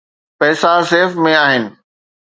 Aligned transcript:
پئسا 0.39 0.71
سيف 0.89 1.11
۾ 1.23 1.33
آهن. 1.45 1.63